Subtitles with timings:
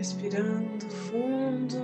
[0.00, 1.76] respirando fundo.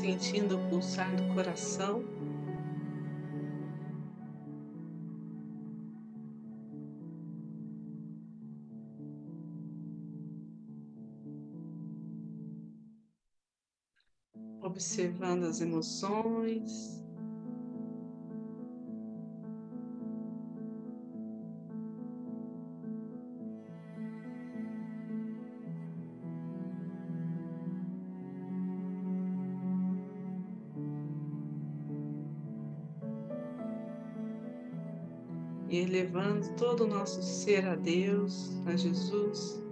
[0.00, 2.02] Sentindo o pulsar do coração.
[14.60, 16.99] Observando as emoções.
[35.70, 39.62] E elevando todo o nosso ser a Deus, a Jesus,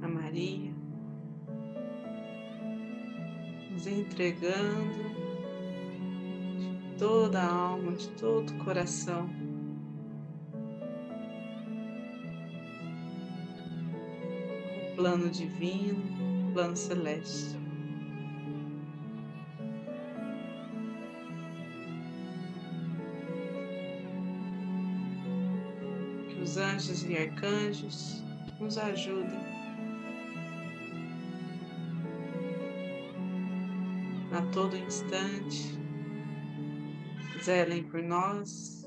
[0.00, 0.72] a Maria,
[3.72, 5.10] nos entregando
[6.58, 9.28] de toda a alma, de todo o coração.
[14.92, 17.59] O plano divino, plano celeste.
[26.50, 28.24] Os anjos e arcanjos
[28.58, 29.38] nos ajudem
[34.32, 35.78] a todo instante,
[37.40, 38.79] zelem por nós.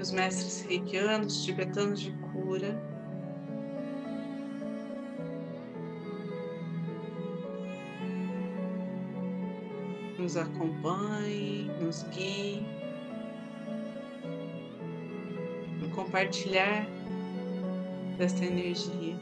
[0.00, 2.80] Os mestres reikianos, tibetanos de cura.
[10.18, 12.62] Nos acompanhe, nos guie,
[15.80, 16.86] no compartilhar
[18.16, 19.16] desta energia.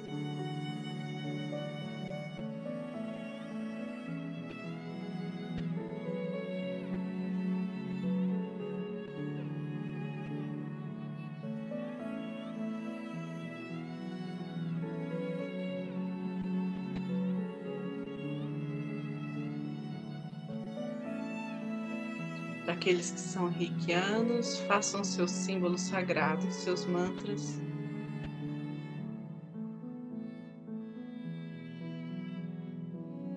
[22.68, 27.58] Para aqueles que são reikianos, façam seus símbolos sagrados, seus mantras.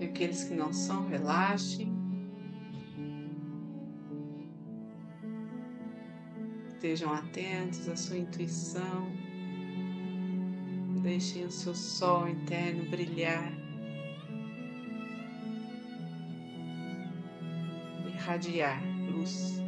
[0.01, 1.89] E aqueles que não são, relaxem.
[6.67, 9.07] Estejam atentos à sua intuição.
[11.03, 13.49] Deixem o seu sol interno brilhar.
[18.13, 18.90] Irradiar
[19.21, 19.60] luz.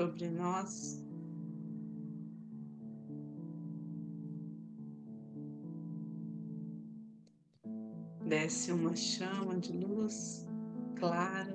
[0.00, 1.04] Sobre nós.
[8.26, 10.48] Desce uma chama de luz
[10.98, 11.54] clara,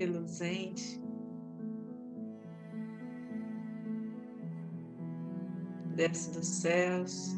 [0.00, 1.00] reluzente.
[5.94, 7.32] Desce dos céus,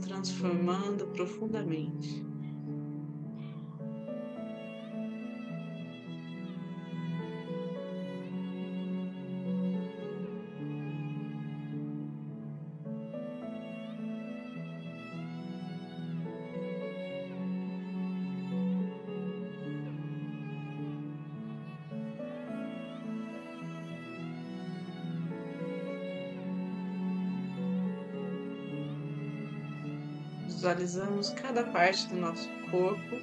[0.00, 2.31] transformando profundamente.
[30.72, 33.16] Visualizamos cada parte do nosso corpo.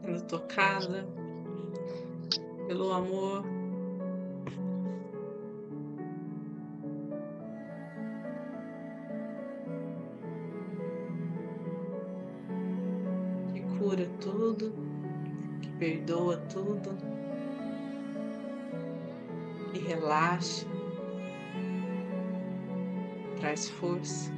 [0.00, 1.04] Sendo tocada
[2.68, 3.42] pelo amor.
[13.52, 14.72] Que cura tudo
[15.80, 16.96] perdoa tudo
[19.94, 20.66] relaxa,
[23.38, 24.32] traz força.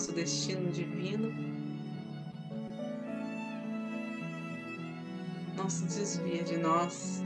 [0.00, 1.30] Nosso destino divino
[5.54, 7.22] não se desvia de nós.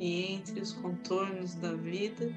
[0.00, 2.34] E entre os contornos da vida,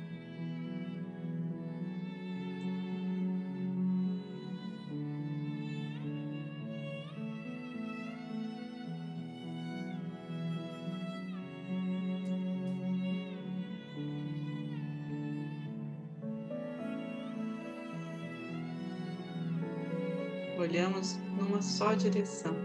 [20.59, 22.55] olhamos numa só direção.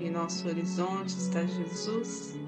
[0.00, 2.43] Em nosso horizonte está Jesus.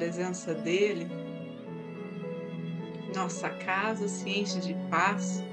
[0.00, 1.06] Presença dele,
[3.14, 5.44] nossa casa se enche de paz.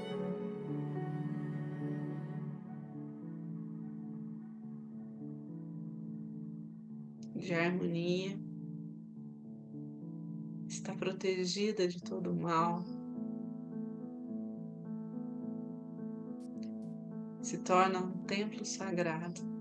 [7.34, 8.38] De harmonia,
[10.66, 12.84] está protegida de todo mal,
[17.42, 19.57] se torna um templo sagrado.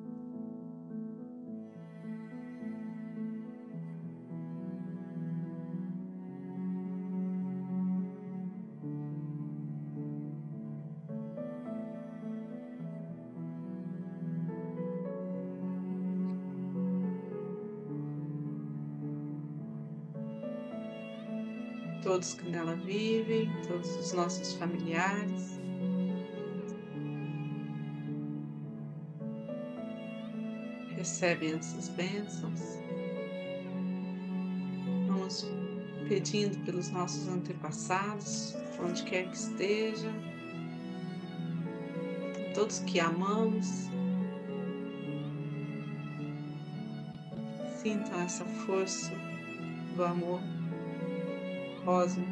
[22.18, 25.60] Todos que nela vivem, todos os nossos familiares.
[30.96, 32.60] Recebem essas bênçãos.
[35.06, 35.46] Vamos
[36.10, 40.12] pedindo pelos nossos antepassados, onde quer que esteja,
[42.56, 43.68] todos que amamos.
[47.80, 49.14] Sintam essa força
[49.96, 50.57] do amor
[51.88, 52.30] cósmico.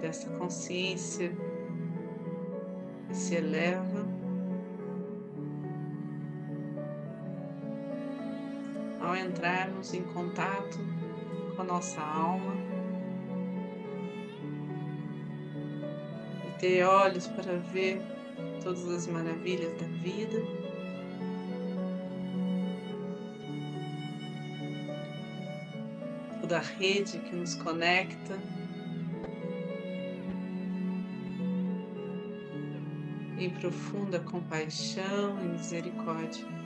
[0.00, 1.30] Dessa consciência
[3.06, 4.04] que se eleva
[9.00, 10.78] ao entrarmos em contato
[11.54, 12.63] com a nossa alma
[16.58, 18.00] ter olhos para ver
[18.62, 20.42] todas as maravilhas da vida.
[26.40, 28.38] Toda a rede que nos conecta.
[33.38, 36.63] Em profunda compaixão e misericórdia.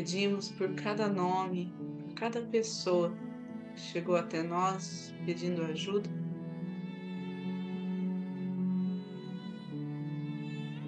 [0.00, 1.70] Pedimos por cada nome,
[2.06, 3.12] por cada pessoa
[3.74, 6.08] que chegou até nós pedindo ajuda.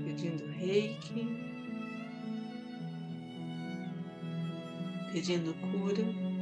[0.03, 1.29] Pedindo reiki,
[5.13, 6.42] pedindo cura.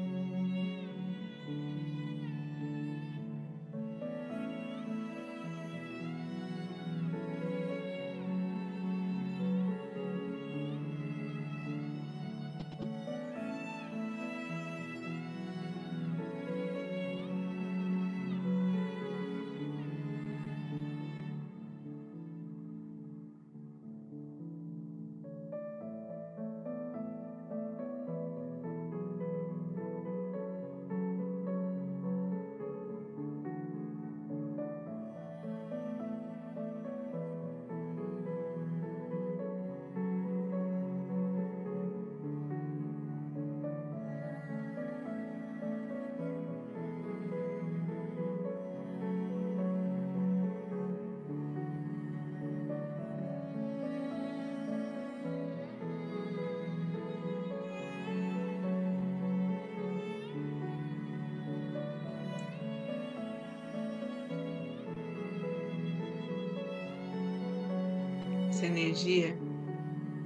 [68.60, 69.38] Essa energia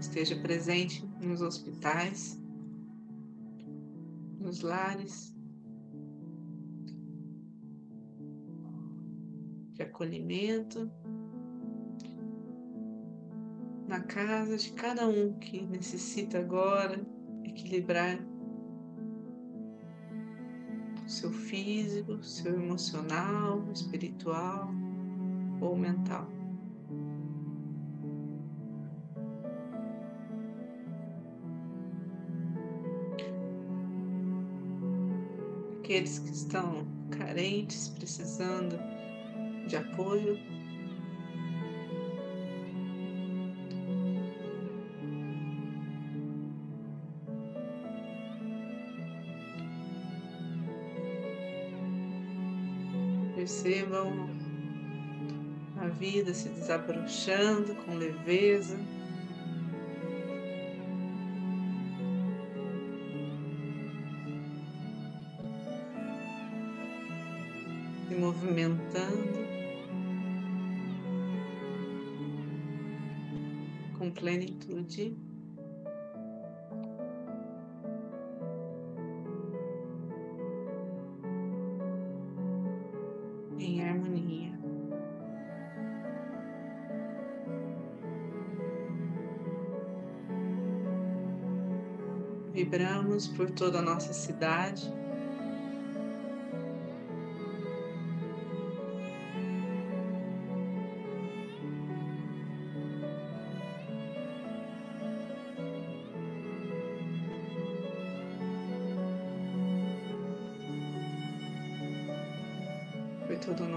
[0.00, 2.36] esteja presente nos hospitais,
[4.40, 5.32] nos lares
[9.74, 10.90] de acolhimento,
[13.86, 17.06] na casa de cada um que necessita agora
[17.44, 18.18] equilibrar
[21.06, 24.68] o seu físico, seu emocional, espiritual
[25.60, 26.43] ou mental.
[35.84, 38.78] Aqueles que estão carentes, precisando
[39.66, 40.38] de apoio.
[53.34, 54.30] Percebam
[55.76, 58.78] a vida se desabrochando com leveza.
[68.44, 69.32] Movimentando
[73.96, 75.16] com plenitude.
[83.58, 84.52] Em harmonia.
[92.52, 94.92] Vibramos por toda a nossa cidade.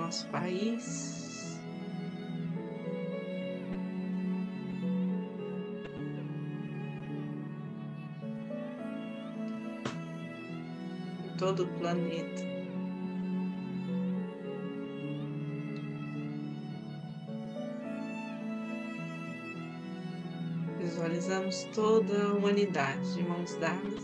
[0.07, 1.59] Nosso país.
[11.37, 12.47] Todo o planeta.
[20.79, 24.03] Visualizamos toda a humanidade de mãos dadas,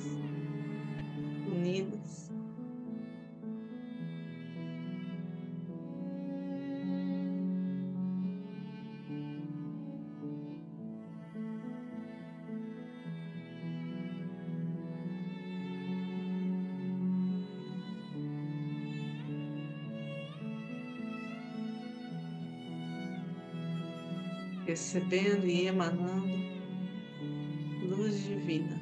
[24.65, 26.53] recebendo e emanando
[27.83, 28.81] luz divina.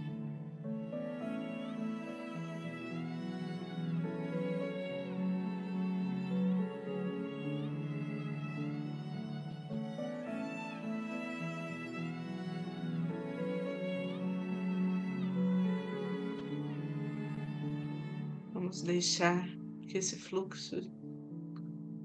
[18.53, 19.47] Vamos deixar
[19.87, 20.81] que esse fluxo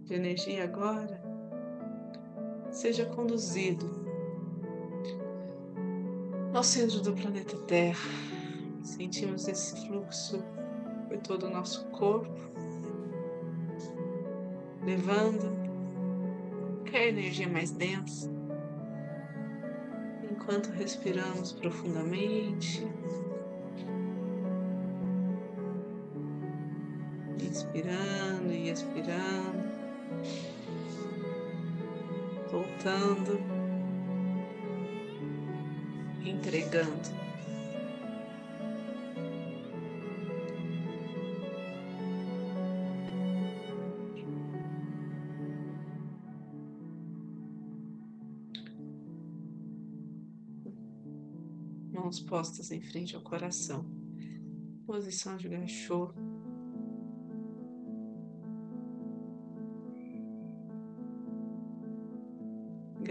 [0.04, 1.25] de energia agora
[2.76, 3.86] seja conduzido
[6.52, 8.10] ao centro do planeta Terra.
[8.82, 10.44] Sentimos esse fluxo
[11.08, 12.38] por todo o nosso corpo,
[14.84, 15.56] levando
[16.74, 18.30] qualquer energia mais densa,
[20.30, 22.86] enquanto respiramos profundamente.
[27.40, 29.65] Inspirando e expirando.
[32.86, 33.40] Voltando,
[36.24, 37.16] entregando.
[51.92, 53.84] mãos postas em frente ao coração.
[54.86, 56.14] Posição de gachô.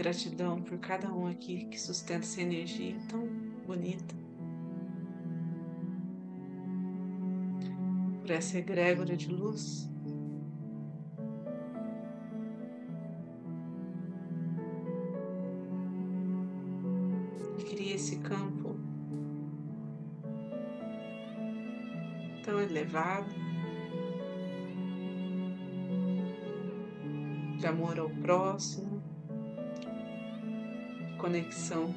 [0.06, 3.26] Gratidão por cada um aqui que sustenta essa energia tão
[3.66, 4.14] bonita.
[8.20, 9.90] Por essa egrégora de luz.
[17.68, 18.76] cria esse campo
[22.44, 23.34] tão elevado
[27.58, 28.95] de amor ao próximo,
[31.26, 31.92] conexão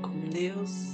[0.00, 0.92] com Deus.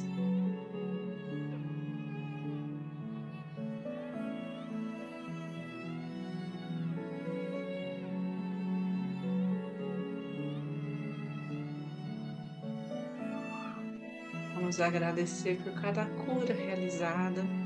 [14.55, 17.57] Vamos agradecer por cada cura realizada.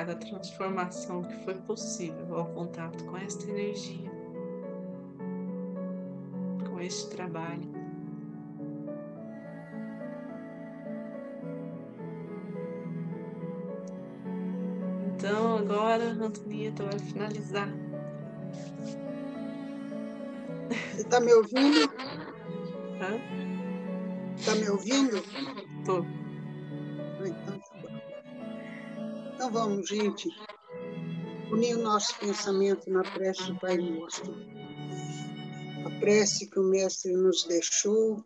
[0.00, 4.10] Cada transformação que foi possível ao contato com esta energia,
[6.66, 7.68] com este trabalho.
[15.06, 17.68] Então, agora, Antonieta vai finalizar
[20.96, 21.92] Está me ouvindo?
[24.38, 25.22] Está me ouvindo?
[25.78, 26.06] Estou.
[29.50, 30.28] Vamos, gente,
[31.50, 34.22] unir o nosso pensamento na prece do Pai Nosso.
[35.84, 38.24] A prece que o Mestre nos deixou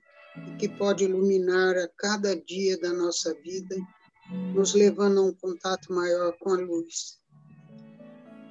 [0.48, 3.76] e que pode iluminar a cada dia da nossa vida,
[4.54, 7.18] nos levando a um contato maior com a luz.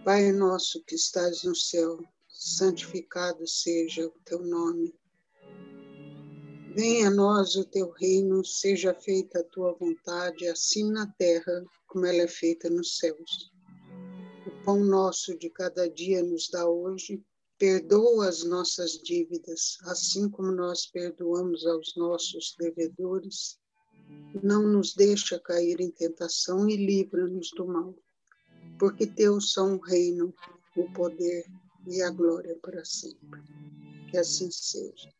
[0.03, 4.93] Pai nosso que estás no céu, santificado seja o teu nome.
[6.75, 12.03] Venha a nós o teu reino, seja feita a tua vontade, assim na terra como
[12.03, 13.51] ela é feita nos céus.
[14.47, 17.23] O pão nosso de cada dia nos dá hoje,
[17.59, 23.59] perdoa as nossas dívidas, assim como nós perdoamos aos nossos devedores.
[24.41, 27.95] Não nos deixa cair em tentação e livra-nos do mal,
[28.79, 30.33] porque teu são o reino,
[30.75, 31.45] o poder
[31.87, 33.43] e a glória para sempre.
[34.09, 35.13] Que assim seja.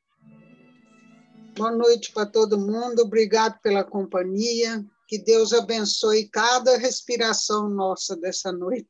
[1.55, 4.83] Boa noite para todo mundo, obrigado pela companhia.
[5.07, 8.89] Que Deus abençoe cada respiração nossa dessa noite.